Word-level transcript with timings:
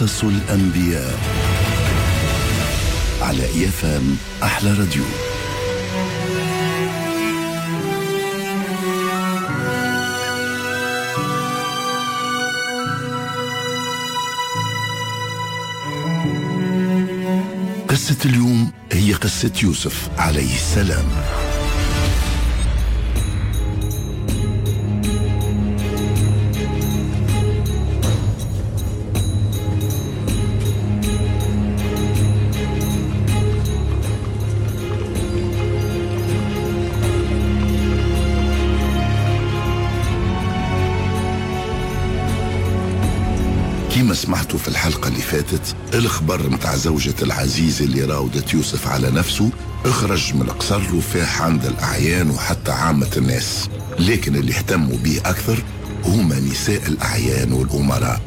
قصص 0.00 0.24
الأنبياء 0.24 1.18
على 3.20 3.44
إيفام 3.44 4.16
أحلى 4.42 4.72
راديو. 4.72 5.04
قصة 17.88 18.16
اليوم 18.24 18.72
هي 18.92 19.12
قصة 19.12 19.52
يوسف 19.62 20.08
عليه 20.18 20.54
السلام. 20.54 21.49
فاتت 45.50 45.94
الخبر 45.94 46.50
متاع 46.50 46.76
زوجة 46.76 47.14
العزيز 47.22 47.82
اللي 47.82 48.04
راودت 48.04 48.54
يوسف 48.54 48.86
على 48.88 49.10
نفسه 49.10 49.50
اخرج 49.84 50.34
من 50.34 50.42
القصر 50.42 50.94
وفاح 50.94 51.42
عند 51.42 51.64
الأعيان 51.64 52.30
وحتى 52.30 52.72
عامة 52.72 53.10
الناس. 53.16 53.68
لكن 53.98 54.36
اللي 54.36 54.52
اهتموا 54.52 54.96
به 54.96 55.20
أكثر 55.24 55.62
هما 56.04 56.40
نساء 56.40 56.86
الأعيان 56.86 57.52
والأمراء. 57.52 58.20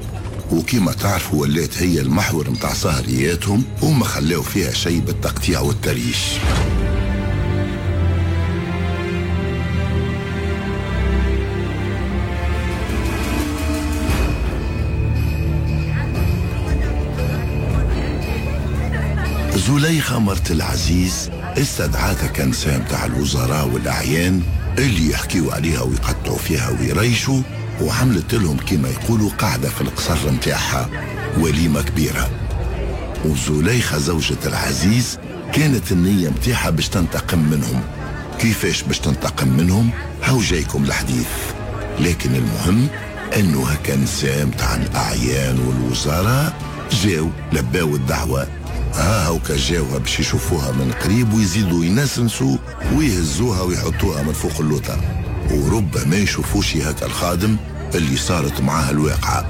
وكيما 0.52 0.92
تعرفوا 0.92 1.42
ولات 1.42 1.78
هي 1.78 2.00
المحور 2.02 2.50
متاع 2.50 2.74
سهرياتهم 2.74 3.64
وما 3.82 4.06
خلاو 4.06 4.42
فيها 4.42 4.72
شيء 4.72 5.00
بالتقطيع 5.00 5.60
والتريش. 5.60 6.18
زليخة 19.68 20.20
مرت 20.20 20.52
العزيز 20.52 21.30
استدعاتها 21.58 22.28
كنساء 22.28 22.80
متاع 22.80 23.06
الوزراء 23.06 23.68
والأعيان 23.68 24.42
اللي 24.78 25.10
يحكيوا 25.10 25.54
عليها 25.54 25.82
ويقطعوا 25.82 26.38
فيها 26.38 26.70
ويريشوا 26.70 27.42
وعملت 27.82 28.36
لهم 28.36 28.58
كما 28.58 28.90
يقولوا 28.90 29.30
قاعدة 29.30 29.70
في 29.70 29.82
القصر 29.82 30.32
متاعها 30.32 30.90
وليمة 31.38 31.82
كبيرة. 31.82 32.30
وزليخة 33.26 33.98
زوجة 33.98 34.38
العزيز 34.46 35.20
كانت 35.54 35.92
النية 35.92 36.30
متاعها 36.30 36.70
باش 36.70 36.90
تنتقم 36.90 37.40
منهم. 37.40 37.82
كيفاش 38.40 38.82
باش 38.84 39.00
تنتقم 39.00 39.48
منهم؟ 39.48 39.90
هاو 40.24 40.40
جايكم 40.40 40.84
الحديث. 40.84 41.28
لكن 42.00 42.36
المهم 42.36 42.88
أنه 43.38 43.68
هكا 43.70 43.96
نساء 43.96 44.46
متاع 44.46 44.76
الأعيان 44.76 45.60
والوزراء 45.60 46.54
جاو 47.04 47.30
لباو 47.54 47.96
الدعوة. 47.96 48.48
ها 48.94 49.28
هاوكا 49.28 49.58
جاوها 49.58 49.98
باش 49.98 50.20
يشوفوها 50.20 50.72
من 50.72 50.92
قريب 50.92 51.34
ويزيدوا 51.34 51.86
ينسنسوا 51.86 52.58
ويهزوها 52.96 53.62
ويحطوها 53.62 54.24
من 54.24 54.34
فوق 54.34 54.60
اللوطة 54.60 55.02
وربما 55.52 56.16
يشوفوش 56.16 56.78
هكا 56.78 57.06
الخادم 57.06 57.58
اللي 57.96 58.18
صارت 58.18 58.62
معاه 58.62 58.92
الواقعة. 58.92 59.46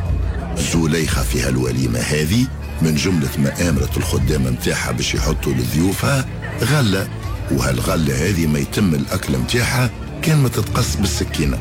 زليخة 0.74 1.24
في 1.24 1.42
هالوليمة 1.42 2.00
هذه 2.00 2.48
من 2.82 2.96
جملة 2.96 3.30
ما 3.38 3.70
آمرت 3.70 3.98
الخدام 3.98 4.44
متاعها 4.44 4.92
باش 4.92 5.16
يحطوا 5.16 5.54
لضيوفها 5.54 6.26
غلة. 6.62 7.08
وهالغلة 7.52 8.30
هذه 8.30 8.48
ما 8.48 8.60
يتم 8.60 8.96
الأكل 8.96 9.38
متاعها 9.38 9.90
كان 10.22 10.38
ما 10.38 10.50
تتقص 10.50 10.96
بالسكينة. 10.96 11.58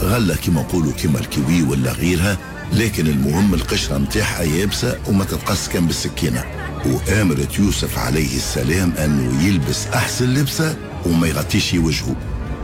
غلة 0.00 0.36
كما 0.36 0.60
نقولوا 0.60 0.92
كما 0.92 1.18
الكيوي 1.18 1.62
ولا 1.62 1.92
غيرها 1.92 2.38
لكن 2.72 3.06
المهم 3.06 3.54
القشرة 3.54 3.98
متاعها 3.98 4.42
يابسة 4.42 4.98
وما 5.08 5.24
تتقص 5.24 5.68
كان 5.68 5.86
بالسكينة. 5.86 6.44
وآمرت 6.86 7.58
يوسف 7.58 7.98
عليه 7.98 8.36
السلام 8.36 8.92
أنه 8.92 9.42
يلبس 9.46 9.86
أحسن 9.86 10.34
لبسة 10.34 10.76
وما 11.06 11.26
يغطيش 11.26 11.74
وجهه. 11.74 12.16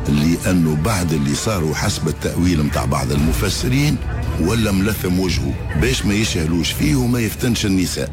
لأنه 0.08 0.74
بعد 0.84 1.12
اللي 1.12 1.34
صاروا 1.34 1.74
حسب 1.74 2.08
التأويل 2.08 2.62
متاع 2.62 2.84
بعض 2.84 3.12
المفسرين 3.12 3.96
ولا 4.40 4.72
ملثم 4.72 5.20
وجهه. 5.20 5.54
باش 5.80 6.06
ما 6.06 6.14
يشهلوش 6.14 6.72
فيه 6.72 6.96
وما 6.96 7.20
يفتنش 7.20 7.66
النساء. 7.66 8.10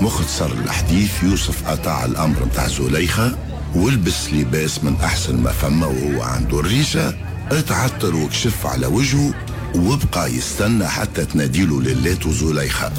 مختصر 0.00 0.52
الحديث 0.52 1.22
يوسف 1.22 1.68
أطاع 1.68 2.04
الأمر 2.04 2.44
متاع 2.44 2.68
زليخة 2.68 3.38
ولبس 3.74 4.32
لباس 4.32 4.84
من 4.84 4.96
أحسن 5.04 5.36
ما 5.42 5.52
فما 5.52 5.86
وهو 5.86 6.22
عنده 6.22 6.60
الريشة 6.60 7.14
اتعطر 7.50 8.14
وكشف 8.16 8.66
على 8.66 8.86
وجهه 8.86 9.34
وبقى 9.74 10.32
يستنى 10.32 10.86
حتى 10.88 11.24
تناديله 11.24 11.82
للات 11.82 12.26
وزليخة 12.26 12.92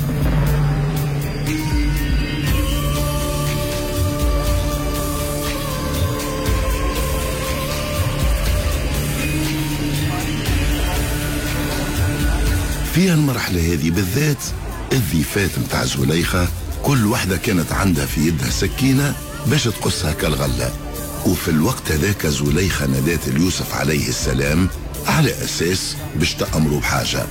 في 12.93 13.13
المرحلة 13.13 13.73
هذه 13.73 13.89
بالذات 13.89 14.43
الضيفات 14.93 15.59
متاع 15.59 15.85
زليخة 15.85 16.47
كل 16.83 17.05
واحدة 17.05 17.37
كانت 17.37 17.71
عندها 17.71 18.05
في 18.05 18.27
يدها 18.27 18.49
سكينة 18.49 19.15
باش 19.47 19.63
تقصها 19.63 20.11
كالغلة. 20.13 20.71
وفي 21.25 21.51
الوقت 21.51 21.91
هذاك 21.91 22.27
زليخة 22.27 22.85
نادات 22.85 23.27
اليوسف 23.27 23.73
عليه 23.73 24.07
السلام 24.09 24.69
على 25.07 25.43
أساس 25.43 25.95
باش 26.15 26.33
تأمروا 26.33 26.79
بحاجة. 26.79 27.25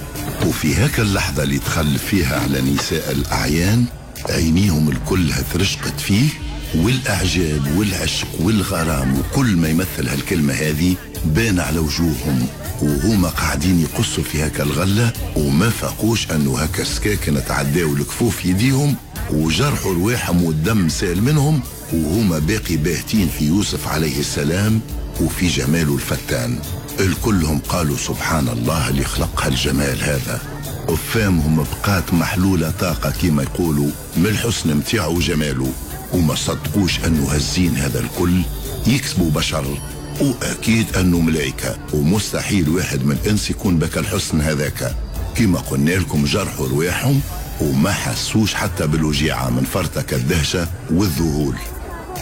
وفي 0.46 0.74
هاك 0.74 1.00
اللحظة 1.00 1.42
اللي 1.42 1.58
تخلف 1.58 2.04
فيها 2.04 2.40
على 2.40 2.60
نساء 2.60 3.12
الأعيان 3.12 3.84
عينيهم 4.28 4.88
الكلها 4.88 5.42
ترشقت 5.54 6.00
فيه 6.00 6.28
والإعجاب 6.74 7.76
والعشق 7.76 8.28
والغرام 8.40 9.18
وكل 9.18 9.56
ما 9.56 9.68
يمثل 9.68 10.08
هالكلمة 10.08 10.54
هذه 10.54 10.96
بان 11.24 11.60
على 11.60 11.78
وجوههم. 11.78 12.46
وهما 12.82 13.28
قاعدين 13.28 13.80
يقصوا 13.80 14.24
في 14.24 14.46
هكا 14.46 14.62
الغلة 14.62 15.12
وما 15.36 15.70
فاقوش 15.70 16.30
أنه 16.30 16.58
هكا 16.58 16.84
سكاكن 16.84 17.44
تعداو 17.48 17.94
الكفوف 17.94 18.44
يديهم 18.44 18.94
وجرحوا 19.30 19.94
رواحهم 19.94 20.44
والدم 20.44 20.88
سال 20.88 21.22
منهم 21.22 21.60
وهما 21.92 22.38
باقي 22.38 22.76
باهتين 22.76 23.28
في 23.38 23.44
يوسف 23.46 23.88
عليه 23.88 24.20
السلام 24.20 24.80
وفي 25.20 25.48
جماله 25.48 25.94
الفتان 25.94 26.58
الكلهم 27.00 27.58
قالوا 27.58 27.96
سبحان 27.96 28.48
الله 28.48 28.88
اللي 28.88 29.04
خلق 29.04 29.42
هالجمال 29.42 30.02
هذا. 30.02 30.40
وفامهم 30.88 31.64
بقات 31.64 32.14
محلولة 32.14 32.70
طاقة 32.70 33.10
كما 33.10 33.42
يقولوا 33.42 33.90
من 34.16 34.26
الحسن 34.26 34.76
متاعه 34.76 35.08
وجماله 35.08 35.72
وما 36.12 36.34
صدقوش 36.34 36.98
أنه 37.04 37.32
هالزين 37.32 37.76
هذا 37.76 38.00
الكل؟ 38.00 38.42
يكسبوا 38.86 39.30
بشر. 39.30 39.78
وأكيد 40.20 40.96
أنه 40.96 41.20
ملائكة. 41.20 41.78
ومستحيل 41.94 42.68
واحد 42.68 43.04
من 43.04 43.12
الإنس 43.22 43.50
يكون 43.50 43.78
بك 43.78 43.98
الحسن 43.98 44.40
هذاك. 44.40 44.96
كما 45.34 45.58
قلنا 45.58 45.90
لكم 45.90 46.24
جرحوا 46.24 46.68
رواحهم 46.68 47.20
وما 47.60 47.92
حسوش 47.92 48.54
حتى 48.54 48.86
بالوجيعة 48.86 49.50
من 49.50 49.64
فرتك 49.64 50.14
الدهشة 50.14 50.68
والذهول. 50.90 51.54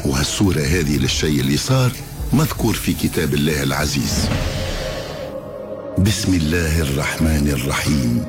وهالصورة 0.04 0.60
هذه 0.60 0.96
للشيء 0.96 1.40
اللي 1.40 1.56
صار 1.56 1.92
مذكور 2.32 2.74
في 2.74 2.92
كتاب 2.92 3.34
الله 3.34 3.62
العزيز. 3.62 4.28
بسم 5.98 6.34
الله 6.34 6.80
الرحمن 6.80 7.48
الرحيم. 7.48 8.24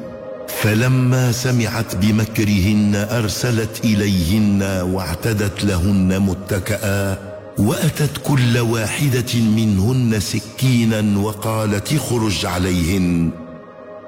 فلما 0.62 1.32
سمعت 1.32 1.96
بمكرهن 1.96 3.08
أرسلت 3.12 3.86
إليهن 3.86 4.62
واعتدت 4.94 5.64
لهن 5.64 6.20
متكئا 6.20 7.18
وأتت 7.58 8.18
كل 8.24 8.58
واحدة 8.58 9.40
منهن 9.40 10.20
سكينا 10.20 11.20
وقالت 11.20 11.94
اخرج 11.94 12.46
عليهن. 12.46 13.30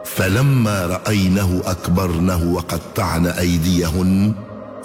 فلما 0.06 0.86
رأينه 0.86 1.62
أكبرنه 1.66 2.44
وقطعن 2.54 3.28
أيديهن 3.28 4.34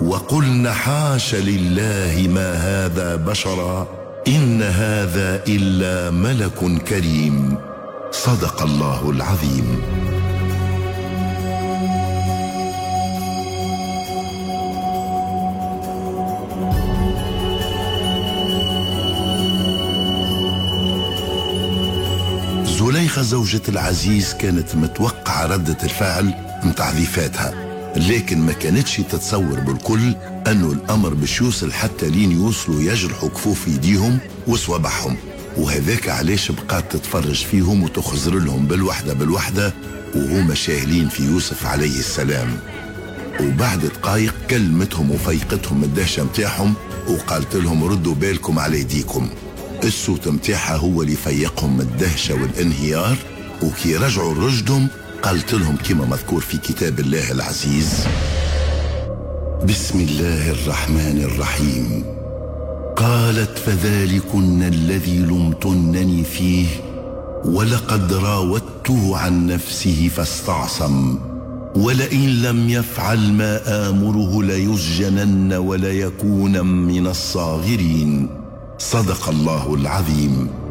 وقلن 0.00 0.72
حاش 0.72 1.34
لله 1.34 2.28
ما 2.34 2.52
هذا 2.54 3.16
بشرا. 3.16 4.03
إن 4.28 4.62
هذا 4.62 5.44
إلا 5.48 6.10
ملك 6.10 6.82
كريم. 6.88 7.58
صدق 8.10 8.62
الله 8.62 9.10
العظيم. 9.10 9.82
زليخة 22.64 23.22
زوجة 23.22 23.62
العزيز 23.68 24.34
كانت 24.34 24.76
متوقعة 24.76 25.46
ردة 25.46 25.76
الفعل 25.84 26.34
متاع 26.62 26.90
ضيفاتها 26.90 27.73
لكن 27.96 28.38
ما 28.38 28.52
كانتش 28.52 28.96
تتصور 28.96 29.60
بالكل 29.60 30.14
أنه 30.46 30.72
الأمر 30.72 31.14
باش 31.14 31.40
يوصل 31.40 31.72
حتى 31.72 32.08
لين 32.08 32.32
يوصلوا 32.32 32.82
يجرحوا 32.82 33.28
كفوف 33.28 33.68
يديهم 33.68 34.18
وصوابعهم. 34.46 35.16
وهذاك 35.56 36.08
علاش 36.08 36.52
بقات 36.52 36.92
تتفرج 36.92 37.44
فيهم 37.44 37.82
وتخزر 37.82 38.34
لهم 38.38 38.66
بالوحدة 38.66 39.14
بالوحدة 39.14 39.74
وهما 40.14 40.54
شاهلين 40.54 41.08
في 41.08 41.22
يوسف 41.22 41.66
عليه 41.66 41.98
السلام. 41.98 42.56
وبعد 43.40 43.80
دقايق 43.80 44.34
كلمتهم 44.50 45.10
وفيقتهم 45.10 45.84
الدهشة 45.84 46.24
متاعهم 46.24 46.74
وقالت 47.08 47.56
لهم 47.56 47.84
ردوا 47.84 48.14
بالكم 48.14 48.58
على 48.58 48.80
يديكم 48.80 49.28
الصوت 49.84 50.28
متاعها 50.28 50.76
هو 50.76 51.02
اللي 51.02 51.16
فيقهم 51.16 51.80
الدهشة 51.80 52.34
والانهيار 52.34 53.16
وكي 53.62 53.96
رجعوا 53.96 54.34
لرشدهم 54.34 54.88
قالت 55.24 55.54
لهم 55.54 55.76
كما 55.76 56.06
مذكور 56.06 56.40
في 56.40 56.58
كتاب 56.58 57.00
الله 57.00 57.32
العزيز 57.32 58.06
بسم 59.64 60.00
الله 60.00 60.50
الرحمن 60.50 61.20
الرحيم. 61.24 62.04
قالت 62.96 63.58
فذلكن 63.58 64.62
الذي 64.62 65.18
لمتنني 65.18 66.24
فيه 66.24 66.66
ولقد 67.44 68.12
راودته 68.12 69.16
عن 69.16 69.46
نفسه 69.46 70.10
فاستعصم 70.16 71.18
ولئن 71.76 72.42
لم 72.42 72.70
يفعل 72.70 73.32
ما 73.32 73.88
آمره 73.88 74.42
ليسجنن 74.42 75.52
وليكون 75.52 76.66
من 76.66 77.06
الصاغرين. 77.06 78.28
صدق 78.78 79.28
الله 79.28 79.74
العظيم. 79.74 80.63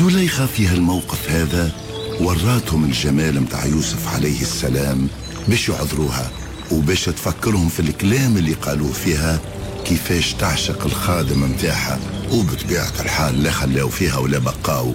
زليخة 0.00 0.46
في 0.46 0.66
هالموقف 0.66 1.30
هذا 1.30 1.72
وراتهم 2.20 2.84
الجمال 2.84 3.40
متاع 3.40 3.66
يوسف 3.66 4.14
عليه 4.14 4.40
السلام 4.40 5.08
باش 5.48 5.68
يعذروها 5.68 6.30
وباش 6.70 7.04
تفكرهم 7.04 7.68
في 7.68 7.80
الكلام 7.80 8.36
اللي 8.36 8.52
قالوه 8.52 8.92
فيها 8.92 9.40
كيفاش 9.84 10.32
تعشق 10.34 10.84
الخادم 10.84 11.42
متاعها 11.42 12.00
وبطبيعة 12.32 12.92
الحال 13.00 13.42
لا 13.42 13.50
خلاو 13.50 13.88
فيها 13.88 14.18
ولا 14.18 14.38
بقاو. 14.38 14.94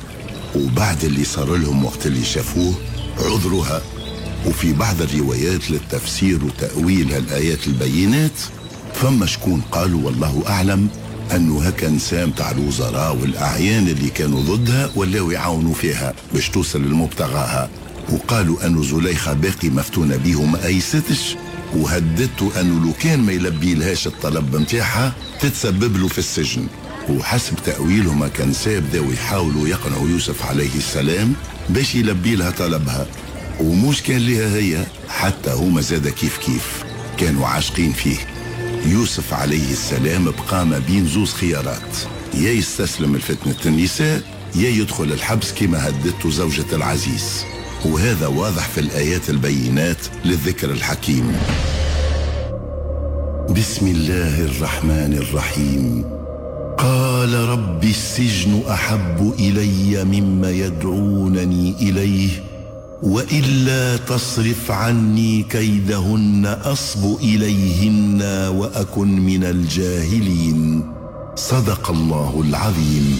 وبعد 0.55 1.03
اللي 1.03 1.23
صار 1.23 1.55
لهم 1.55 1.85
وقت 1.85 2.05
اللي 2.05 2.25
شافوه 2.25 2.73
عذروها. 3.17 3.81
وفي 4.45 4.73
بعض 4.73 5.01
الروايات 5.01 5.71
للتفسير 5.71 6.45
وتأويل 6.45 7.13
هالآيات 7.13 7.67
البينات 7.67 8.39
فما 8.93 9.25
شكون 9.25 9.61
قالوا 9.71 10.05
والله 10.05 10.43
أعلم 10.47 10.89
أنه 11.35 11.63
هكا 11.63 11.89
نسام 11.89 12.31
تاع 12.31 12.51
الوزراء 12.51 13.15
والأعيان 13.15 13.87
اللي 13.87 14.09
كانوا 14.09 14.41
ضدها 14.41 14.89
ولاو 14.95 15.31
يعاونوا 15.31 15.73
فيها 15.73 16.13
باش 16.33 16.49
توصل 16.49 16.81
لمبتغاها. 16.81 17.69
وقالوا 18.11 18.65
أنه 18.65 18.83
زليخة 18.83 19.33
باقي 19.33 19.69
مفتونة 19.69 20.17
به 20.17 20.35
وما 20.35 20.65
أيستش 20.65 21.35
وهددته 21.75 22.61
أنه 22.61 22.85
لو 22.85 22.93
كان 22.99 23.19
ما 23.19 23.31
يلبي 23.31 23.73
لهاش 23.73 24.07
الطلب 24.07 24.55
نتاعها 24.55 25.13
تتسبب 25.41 25.97
له 25.97 26.07
في 26.07 26.17
السجن. 26.17 26.67
وحسب 27.09 27.53
تأويلهم 27.65 28.27
كان 28.27 28.53
ساب 28.53 28.83
ذاو 28.93 29.11
يحاولوا 29.11 29.67
يقنعوا 29.67 30.09
يوسف 30.09 30.45
عليه 30.45 30.75
السلام 30.75 31.33
باش 31.69 31.95
يلبي 31.95 32.35
لها 32.35 32.51
طلبها. 32.51 33.07
ومش 33.59 34.01
كان 34.01 34.17
لها 34.17 34.55
هي 34.55 34.85
حتى 35.09 35.51
هما 35.51 35.81
زاد 35.81 36.07
كيف 36.07 36.37
كيف. 36.37 36.83
كانوا 37.17 37.47
عاشقين 37.47 37.93
فيه. 37.93 38.36
يوسف 38.87 39.33
عليه 39.33 39.71
السلام 39.71 40.31
بقى 40.31 40.65
ما 40.65 40.79
بين 40.79 41.07
زوز 41.07 41.33
خيارات. 41.33 41.97
يا 42.33 42.51
يستسلم 42.51 43.15
لفتنة 43.15 43.55
النساء 43.65 44.21
يا 44.55 44.69
يدخل 44.69 45.03
الحبس 45.03 45.53
كما 45.53 45.89
هددته 45.89 46.29
زوجة 46.29 46.65
العزيز. 46.73 47.43
وهذا 47.85 48.27
واضح 48.27 48.67
في 48.67 48.79
الآيات 48.79 49.29
البينات 49.29 49.97
للذكر 50.25 50.71
الحكيم. 50.71 51.35
بسم 53.49 53.87
الله 53.87 54.41
الرحمن 54.41 55.13
الرحيم. 55.13 56.05
قال 56.77 57.33
رب 57.33 57.83
السجن 57.83 58.63
أحب 58.69 59.33
إلي 59.39 60.03
مما 60.03 60.51
يدعونني 60.51 61.75
إليه 61.81 62.29
وإلا 63.03 63.97
تصرف 63.97 64.71
عني 64.71 65.43
كيدهن 65.43 66.45
أصب 66.45 67.17
إليهن 67.21 68.21
وأكن 68.57 69.19
من 69.19 69.43
الجاهلين. 69.43 70.91
صدق 71.35 71.89
الله 71.89 72.43
العظيم. 72.47 73.19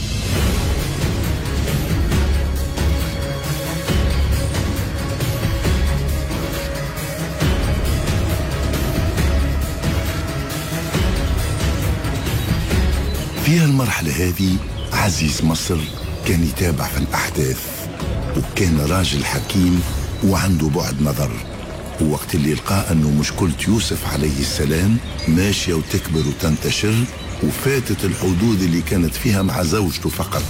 في 13.46 13.64
المرحله 13.64 14.12
هذه 14.12 14.58
عزيز 14.94 15.44
مصر 15.44 15.78
كان 16.26 16.44
يتابع 16.44 16.88
في 16.88 16.98
الأحداث. 16.98 17.77
وكان 18.38 18.80
راجل 18.80 19.26
حكيم 19.26 19.82
وعنده 20.24 20.68
بعد 20.68 21.02
نظر. 21.02 21.32
ووقت 22.02 22.36
اللي 22.36 22.54
لقى 22.54 22.92
أنه 22.92 23.10
مشكلة 23.12 23.54
يوسف 23.68 24.14
عليه 24.14 24.40
السلام 24.40 24.98
ماشية 25.28 25.74
وتكبر 25.74 26.20
وتنتشر 26.28 26.94
وفاتت 27.44 28.06
الحدود 28.06 28.62
اللي 28.62 28.82
كانت 28.82 29.14
فيها 29.16 29.42
مع 29.42 29.64
زوجته 29.64 30.10
فقط. 30.10 30.44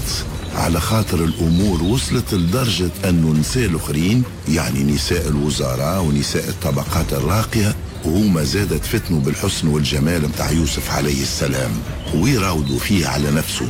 على 0.55 0.79
خاطر 0.79 1.23
الأمور 1.23 1.83
وصلت 1.83 2.33
لدرجة 2.33 2.89
أنه 3.05 3.33
نساء 3.39 3.65
الأخرين 3.65 4.23
يعني 4.49 4.83
نساء 4.83 5.27
الوزراء 5.27 6.03
ونساء 6.03 6.49
الطبقات 6.49 7.13
الراقية 7.13 7.75
وهما 8.05 8.43
زادت 8.43 8.85
فتنوا 8.85 9.19
بالحسن 9.19 9.67
والجمال 9.67 10.21
متاع 10.27 10.51
يوسف 10.51 10.91
عليه 10.91 11.21
السلام. 11.21 11.71
ويراودوا 12.15 12.79
فيه 12.79 13.07
على 13.07 13.31
نفسه. 13.31 13.67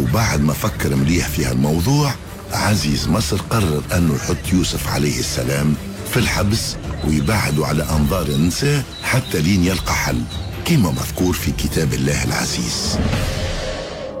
وبعد 0.00 0.40
ما 0.40 0.52
فكر 0.52 0.96
مليح 0.96 1.28
في 1.28 1.44
هالموضوع 1.44 2.14
عزيز 2.52 3.08
مصر 3.08 3.36
قرر 3.50 3.82
أنه 3.96 4.14
يحط 4.14 4.52
يوسف 4.52 4.88
عليه 4.88 5.18
السلام 5.18 5.74
في 6.10 6.16
الحبس 6.16 6.76
ويبعده 7.08 7.66
على 7.66 7.82
أنظار 7.90 8.26
النساء 8.26 8.82
حتى 9.02 9.40
لين 9.40 9.64
يلقى 9.64 9.94
حل 9.94 10.22
كما 10.64 10.90
مذكور 10.90 11.32
في 11.32 11.50
كتاب 11.52 11.94
الله 11.94 12.24
العزيز. 12.24 12.98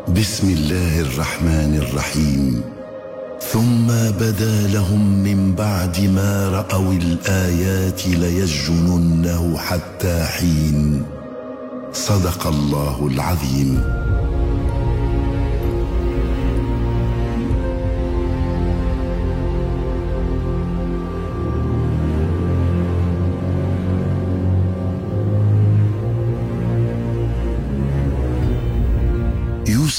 بسم 0.08 0.50
الله 0.50 1.00
الرحمن 1.00 1.76
الرحيم. 1.76 2.62
ثم 3.52 3.86
بدا 4.20 4.66
لهم 4.66 5.22
من 5.22 5.54
بعد 5.54 6.00
ما 6.00 6.48
رأوا 6.48 6.92
الآيات 6.92 8.06
ليسجننه 8.06 9.58
حتى 9.58 10.24
حين. 10.24 11.02
صدق 11.92 12.46
الله 12.46 13.08
العظيم. 13.12 14.07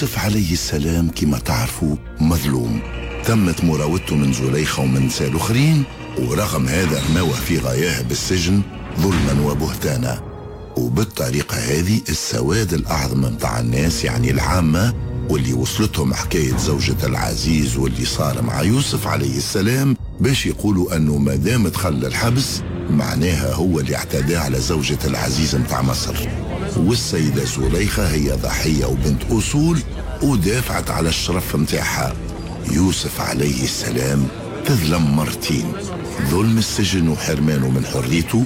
يوسف 0.01 0.19
عليه 0.19 0.51
السلام 0.51 1.09
كما 1.09 1.39
تعرفوا 1.39 1.95
مظلوم. 2.21 2.81
تمت 3.25 3.63
مراودته 3.63 4.15
من 4.15 4.33
زليخة 4.33 4.83
ومن 4.83 5.05
نساء 5.05 5.27
الآخرين 5.27 5.83
ورغم 6.19 6.67
هذا 6.67 7.01
رماوه 7.09 7.33
في 7.33 7.57
غاياه 7.57 8.01
بالسجن 8.01 8.61
ظلما 8.99 9.51
وبهتانا. 9.51 10.21
وبالطريقة 10.77 11.57
هذه 11.57 12.01
السواد 12.09 12.73
الأعظم 12.73 13.21
متاع 13.21 13.59
الناس 13.59 14.03
يعني 14.03 14.31
العامة 14.31 14.93
واللي 15.29 15.53
وصلتهم 15.53 16.13
حكاية 16.13 16.57
زوجة 16.57 17.05
العزيز 17.05 17.77
واللي 17.77 18.05
صار 18.05 18.41
مع 18.41 18.61
يوسف 18.61 19.07
عليه 19.07 19.37
السلام 19.37 19.95
باش 20.19 20.45
يقولوا 20.45 20.95
أنه 20.95 21.17
ما 21.17 21.35
دام 21.35 21.67
دخل 21.67 22.05
الحبس 22.05 22.61
معناها 22.91 23.53
هو 23.53 23.79
اللي 23.79 23.95
اعتدى 23.95 24.37
على 24.37 24.59
زوجة 24.59 24.97
العزيز 25.05 25.55
متاع 25.55 25.81
مصر. 25.81 26.29
والسيدة 26.77 27.43
زليخة 27.45 28.11
هي 28.11 28.31
ضحية 28.31 28.85
وبنت 28.85 29.21
أصول 29.31 29.79
ودافعت 30.23 30.89
على 30.89 31.09
الشرف 31.09 31.55
متاعها. 31.55 32.13
يوسف 32.71 33.21
عليه 33.21 33.63
السلام 33.63 34.27
تظلم 34.65 35.15
مرتين 35.15 35.73
ظلم 36.31 36.57
السجن 36.57 37.07
وحرمانه 37.07 37.69
من 37.69 37.85
حريته 37.85 38.45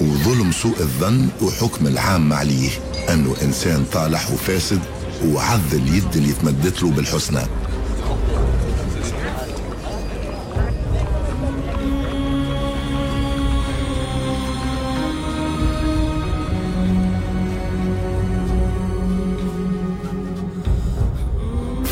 وظلم 0.00 0.52
سوء 0.52 0.80
الظن 0.80 1.28
وحكم 1.42 1.86
العام 1.86 2.32
عليه. 2.32 2.70
أنه 3.10 3.34
إنسان 3.42 3.84
طالح 3.92 4.30
وفاسد 4.30 4.80
وعض 5.24 5.60
اليد 5.72 6.16
اللي 6.16 6.32
تمدت 6.32 6.82
له 6.82 6.90
بالحسنى. 6.90 7.42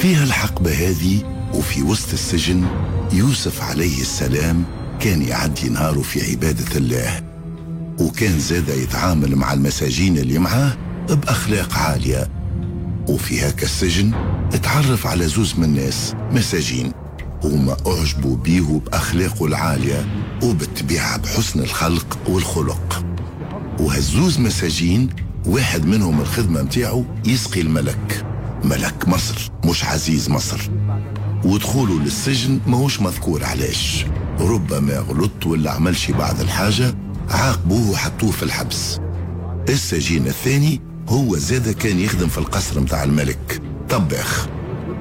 فيها 0.01 0.25
الحقبة 0.25 0.71
هذه 0.71 1.23
وفي 1.55 1.83
وسط 1.83 2.13
السجن 2.13 2.65
يوسف 3.13 3.63
عليه 3.63 4.01
السلام 4.01 4.65
كان 5.01 5.23
يعدي 5.23 5.69
نهاره 5.69 6.03
في 6.03 6.31
عبادة 6.31 6.77
الله. 6.77 7.21
وكان 8.01 8.39
زاد 8.39 8.69
يتعامل 8.69 9.37
مع 9.37 9.53
المساجين 9.53 10.19
اللي 10.19 10.39
معاه 10.39 10.77
بأخلاق 11.09 11.79
عالية. 11.79 12.29
وفي 13.09 13.41
هاك 13.41 13.63
السجن 13.63 14.13
اتعرف 14.53 15.07
على 15.07 15.29
زوز 15.29 15.55
من 15.59 15.65
الناس 15.65 16.15
مساجين. 16.33 16.93
هما 17.45 17.77
أعجبوا 17.87 18.37
بيه 18.37 18.81
بأخلاقه 18.87 19.47
العالية 19.47 20.07
وبالطبيعة 20.43 21.17
بحسن 21.17 21.61
الخلق 21.61 22.19
والخلق. 22.29 23.05
وهالزوز 23.81 24.39
مساجين 24.39 25.09
واحد 25.47 25.87
منهم 25.87 26.21
الخدمة 26.21 26.63
متاعه 26.63 27.05
يسقي 27.27 27.61
الملك. 27.61 28.30
ملك 28.65 29.09
مصر 29.09 29.51
مش 29.65 29.85
عزيز 29.85 30.31
مصر. 30.31 30.71
ودخوله 31.45 32.01
للسجن 32.01 32.61
ماهوش 32.67 33.01
مذكور 33.01 33.45
علاش 33.45 34.07
ربما 34.41 34.99
غلط 34.99 35.47
ولا 35.47 35.71
عمل 35.71 35.97
بعض 36.19 36.41
الحاجة 36.41 36.95
عاقبوه 37.31 37.91
وحطوه 37.91 38.31
في 38.31 38.43
الحبس. 38.43 39.01
السجين 39.69 40.27
الثاني 40.27 40.81
هو 41.09 41.37
زاد 41.37 41.71
كان 41.71 41.99
يخدم 41.99 42.29
في 42.29 42.39
القصر 42.39 42.81
متاع 42.81 43.05
الملك. 43.05 43.63
طباخ. 43.89 44.47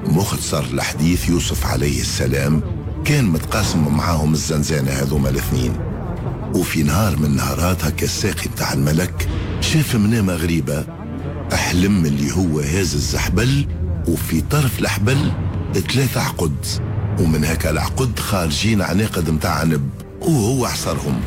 مختصر 0.06 0.74
لحديث 0.74 1.28
يوسف 1.28 1.66
عليه 1.66 2.00
السلام. 2.00 2.62
كان 3.04 3.24
متقاسم 3.24 3.96
معاهم 3.96 4.32
الزنزانة 4.32 4.90
هذوما 4.90 5.28
الاثنين. 5.28 5.72
وفي 6.54 6.82
نهار 6.82 7.16
من 7.16 7.36
نهارات 7.36 7.84
هكا 7.84 8.04
الساقي 8.04 8.48
متاع 8.52 8.72
الملك 8.72 9.28
شاف 9.60 9.96
منامة 9.96 10.32
غريبة. 10.32 10.99
أحلم 11.70 12.06
اللي 12.06 12.32
هو 12.32 12.60
هاز 12.60 12.94
الزحبل 12.94 13.66
وفي 14.08 14.40
طرف 14.40 14.78
الحبل 14.78 15.32
ثلاثة 15.74 16.20
عقد 16.20 16.66
ومن 17.20 17.44
هكا 17.44 17.70
العقد 17.70 18.18
خارجين 18.18 18.82
عناقد 18.82 19.30
متاع 19.30 19.50
عنب 19.50 19.90
وهو 20.20 20.66
عصرهم 20.66 21.20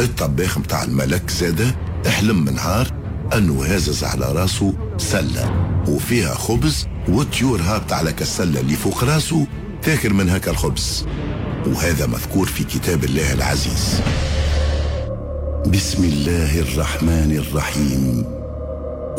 الطباخ 0.00 0.58
متاع 0.58 0.84
الملك 0.84 1.30
زاده 1.30 1.74
أحلم 2.06 2.44
من 2.44 2.54
نهار 2.54 2.90
أنه 3.34 3.64
هازز 3.64 4.04
على 4.04 4.32
راسه 4.32 4.74
سلة 4.98 5.74
وفيها 5.88 6.34
خبز 6.34 6.86
والطيور 7.08 7.60
هابطة 7.62 7.96
على 7.96 8.12
كالسلة 8.12 8.60
اللي 8.60 8.76
فوق 8.76 9.04
راسه 9.04 9.46
تاكل 9.82 10.14
من 10.14 10.30
هكا 10.30 10.50
الخبز. 10.50 11.06
وهذا 11.66 12.06
مذكور 12.06 12.46
في 12.46 12.64
كتاب 12.64 13.04
الله 13.04 13.32
العزيز. 13.32 14.00
بسم 15.66 16.04
الله 16.04 16.60
الرحمن 16.60 17.36
الرحيم. 17.36 18.39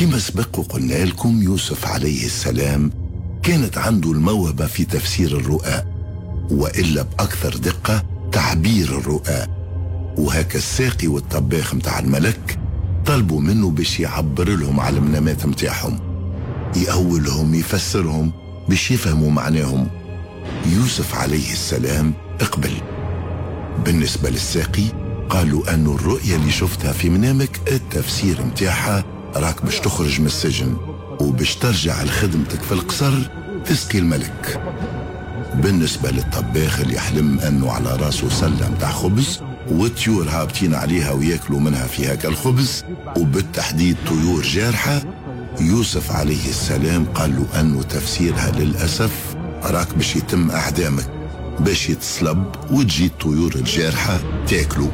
كما 0.00 0.18
سبق 0.18 0.58
وقلنا 0.58 1.04
لكم 1.04 1.42
يوسف 1.42 1.86
عليه 1.86 2.26
السلام 2.26 2.90
كانت 3.42 3.78
عنده 3.78 4.12
الموهبة 4.12 4.66
في 4.66 4.84
تفسير 4.84 5.36
الرؤى 5.36 5.82
وإلا 6.50 7.02
بأكثر 7.02 7.56
دقة 7.56 8.02
تعبير 8.32 8.98
الرؤى. 8.98 9.46
وهكا 10.16 10.58
الساقي 10.58 11.08
والطباخ 11.08 11.74
متاع 11.74 11.98
الملك 11.98 12.58
طلبوا 13.06 13.40
منه 13.40 13.70
باش 13.70 14.00
يعبر 14.00 14.48
لهم 14.48 14.80
على 14.80 14.96
المنامات 14.96 15.46
متاعهم. 15.46 16.00
يأولهم 16.76 17.54
يفسرهم 17.54 18.32
باش 18.68 18.90
يفهموا 18.90 19.30
معناهم. 19.30 19.88
يوسف 20.66 21.14
عليه 21.14 21.52
السلام 21.52 22.14
اقبل. 22.40 22.72
بالنسبة 23.84 24.30
للساقي 24.30 24.84
قالوا 25.30 25.74
أن 25.74 25.86
الرؤية 25.86 26.36
اللي 26.36 26.50
شفتها 26.50 26.92
في 26.92 27.10
منامك 27.10 27.60
التفسير 27.72 28.44
متاعها 28.44 29.17
راك 29.36 29.64
باش 29.64 29.80
تخرج 29.80 30.20
من 30.20 30.26
السجن 30.26 30.76
وباش 31.20 31.56
ترجع 31.56 32.02
لخدمتك 32.02 32.62
في 32.62 32.72
القصر 32.72 33.12
تسقي 33.66 33.98
الملك. 33.98 34.60
بالنسبة 35.54 36.10
للطباخ 36.10 36.80
اللي 36.80 36.94
يحلم 36.94 37.40
أنه 37.40 37.70
على 37.72 37.96
راسه 37.96 38.28
سلة 38.28 38.68
متاع 38.76 38.90
خبز 38.90 39.40
والطيور 39.70 40.28
هابطين 40.28 40.74
عليها 40.74 41.12
وياكلوا 41.12 41.60
منها 41.60 41.86
في 41.86 42.12
هكا 42.12 42.28
الخبز 42.28 42.84
وبالتحديد 43.16 43.96
طيور 44.08 44.42
جارحة 44.42 45.02
يوسف 45.60 46.12
عليه 46.12 46.48
السلام 46.48 47.04
قال 47.04 47.36
له 47.36 47.60
أنه 47.60 47.82
تفسيرها 47.82 48.50
للأسف 48.50 49.36
راك 49.64 49.94
باش 49.94 50.16
يتم 50.16 50.50
أعدامك 50.50 51.10
باش 51.60 51.88
يتصلب 51.90 52.44
وتجي 52.70 53.06
الطيور 53.06 53.54
الجارحة 53.54 54.20
تاكلوا 54.48 54.88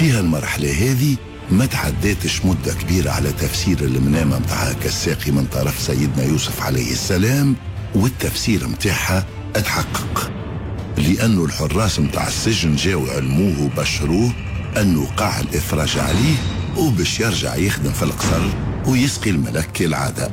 فيها 0.00 0.20
المرحلة 0.20 0.70
هذه 0.70 1.16
ما 1.50 1.66
تعداتش 1.66 2.44
مدة 2.44 2.74
كبيرة 2.74 3.10
على 3.10 3.32
تفسير 3.32 3.80
المنامة 3.80 4.38
متاع 4.38 4.72
كالساقي 4.72 5.32
من 5.32 5.44
طرف 5.44 5.80
سيدنا 5.80 6.24
يوسف 6.24 6.62
عليه 6.62 6.92
السلام 6.92 7.56
والتفسير 7.94 8.68
متاعها 8.68 9.26
أتحقق. 9.56 10.32
لأنه 10.96 11.44
الحراس 11.44 12.00
متاع 12.00 12.28
السجن 12.28 12.76
جاو 12.76 13.06
علموه 13.06 13.62
وبشروه 13.62 14.32
أنه 14.76 15.06
قاع 15.16 15.40
الإفراج 15.40 15.98
عليه 15.98 16.36
وباش 16.76 17.20
يرجع 17.20 17.56
يخدم 17.56 17.92
في 17.92 18.02
القصر 18.02 18.42
ويسقي 18.86 19.30
الملك 19.30 19.72
كالعادة 19.72 20.30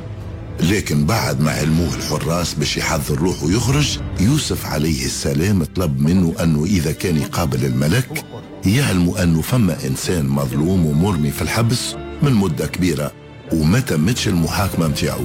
لكن 0.60 1.06
بعد 1.06 1.40
ما 1.40 1.50
علموه 1.50 1.94
الحراس 1.94 2.54
باش 2.54 2.76
يحضر 2.76 3.18
روحه 3.18 3.44
ويخرج 3.44 3.98
يوسف 4.20 4.66
عليه 4.66 5.04
السلام 5.04 5.64
طلب 5.64 6.00
منه 6.00 6.34
أنه 6.42 6.64
إذا 6.64 6.92
كان 6.92 7.16
يقابل 7.16 7.64
الملك 7.64 8.24
يعلموا 8.66 9.22
أنه 9.22 9.42
فما 9.42 9.76
إنسان 9.86 10.26
مظلوم 10.28 10.86
ومرمي 10.86 11.30
في 11.30 11.42
الحبس 11.42 11.94
من 12.22 12.32
مدة 12.32 12.66
كبيرة 12.66 13.12
وما 13.52 13.80
تمتش 13.80 14.28
المحاكمة 14.28 14.88
متاعه؟ 14.88 15.20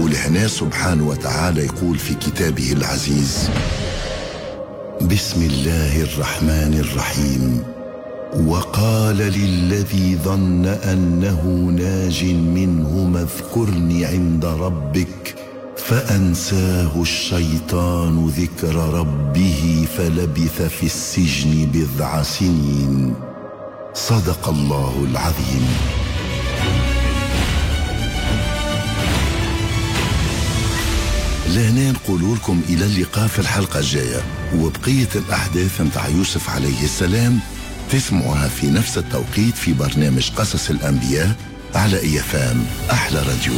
ولهنا 0.00 0.48
سبحانه 0.48 1.08
وتعالى 1.08 1.64
يقول 1.64 1.98
في 1.98 2.14
كتابه 2.14 2.72
العزيز 2.72 3.50
بسم 5.02 5.42
الله 5.42 6.02
الرحمن 6.02 6.74
الرحيم. 6.80 7.62
وقال 8.46 9.16
للذي 9.16 10.18
ظن 10.24 10.66
أنه 10.66 11.42
ناج 11.76 12.24
منه 12.24 13.20
اذكرني 13.22 14.04
عند 14.04 14.44
ربك 14.44 15.34
فأنساه 15.78 17.02
الشيطان 17.02 18.26
ذكر 18.26 18.74
ربه 18.74 19.86
فلبث 19.98 20.62
في 20.62 20.86
السجن 20.86 21.70
بضع 21.72 22.22
سنين. 22.22 23.14
صدق 23.94 24.48
الله 24.48 25.06
العظيم. 25.10 25.68
لهنا 31.48 31.92
نقول 31.92 32.34
لكم 32.34 32.60
إلى 32.68 32.84
اللقاء 32.84 33.26
في 33.26 33.38
الحلقة 33.38 33.78
الجاية. 33.78 34.22
وبقية 34.56 35.08
الأحداث 35.14 35.80
متاع 35.80 36.08
يوسف 36.08 36.50
عليه 36.50 36.84
السلام 36.84 37.38
تسمعها 37.90 38.48
في 38.48 38.66
نفس 38.70 38.98
التوقيت 38.98 39.54
في 39.54 39.72
برنامج 39.72 40.30
قصص 40.30 40.70
الأنبياء 40.70 41.36
على 41.74 42.00
اي 42.00 42.20
أحلى 42.90 43.18
راديو. 43.18 43.52